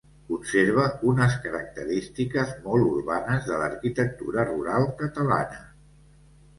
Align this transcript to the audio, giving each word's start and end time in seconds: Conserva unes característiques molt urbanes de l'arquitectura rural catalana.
Conserva 0.29 0.85
unes 1.11 1.35
característiques 1.43 2.55
molt 2.65 2.89
urbanes 2.95 3.47
de 3.53 3.63
l'arquitectura 3.63 4.51
rural 4.53 4.93
catalana. 5.07 5.67